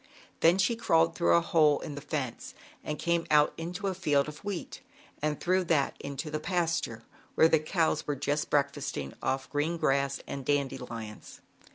[0.39, 4.41] Then she crawled through a hole in fence, and came out into a field of
[4.41, 4.81] ZAUBERLINDA, THE WISE WITCH.
[5.21, 7.03] 75 wheat and through that into the past ure
[7.35, 11.41] where the cows were just break fasting off green grass and dandelions.